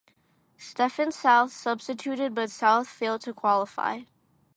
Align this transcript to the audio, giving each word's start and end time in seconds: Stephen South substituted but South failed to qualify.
Stephen 0.57 1.11
South 1.11 1.51
substituted 1.53 2.33
but 2.33 2.49
South 2.49 2.87
failed 2.87 3.21
to 3.21 3.35
qualify. 3.35 3.99